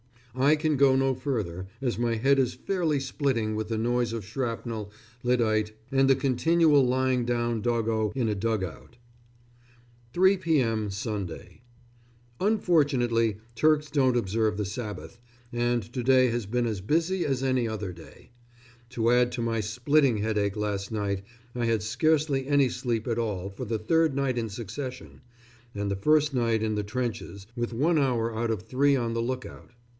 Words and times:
I 0.33 0.55
can 0.55 0.77
go 0.77 0.95
no 0.95 1.13
further, 1.13 1.67
as 1.81 1.99
my 1.99 2.15
head 2.15 2.39
is 2.39 2.53
fairly 2.55 2.99
splitting 3.01 3.53
with 3.53 3.67
the 3.67 3.77
noise 3.77 4.13
of 4.13 4.25
shrapnel, 4.25 4.89
lyddite, 5.23 5.73
and 5.91 6.09
the 6.09 6.15
continual 6.15 6.83
lying 6.83 7.23
down 7.25 7.59
doggo 7.61 8.11
in 8.15 8.27
a 8.29 8.33
dug 8.33 8.63
out. 8.63 8.95
3 10.13 10.37
p.m., 10.37 10.89
Sunday. 10.89 11.61
Unfortunately 12.39 13.37
Turks 13.55 13.91
don't 13.91 14.17
observe 14.17 14.57
the 14.57 14.65
Sabbath, 14.65 15.19
and 15.51 15.83
to 15.93 16.01
day 16.01 16.27
has 16.29 16.45
been 16.47 16.65
as 16.65 16.81
busy 16.81 17.23
as 17.25 17.43
any 17.43 17.67
other 17.67 17.91
day. 17.91 18.31
To 18.91 19.11
add 19.11 19.31
to 19.33 19.41
my 19.41 19.59
splitting 19.59 20.17
headache 20.17 20.55
last 20.55 20.91
night, 20.93 21.23
I 21.53 21.65
had 21.65 21.83
scarcely 21.83 22.47
any 22.47 22.69
sleep 22.69 23.05
at 23.05 23.19
all 23.19 23.49
for 23.49 23.65
the 23.65 23.77
third 23.77 24.15
night 24.15 24.37
in 24.39 24.49
succession 24.49 25.21
and 25.75 25.91
the 25.91 25.95
first 25.97 26.33
night 26.33 26.63
in 26.63 26.73
the 26.73 26.83
trenches, 26.83 27.45
with 27.55 27.73
one 27.73 27.99
hour 27.99 28.33
out 28.33 28.49
of 28.49 28.63
three 28.63 28.95
on 28.95 29.13
the 29.13 29.21
look 29.21 29.45
out. 29.45 29.71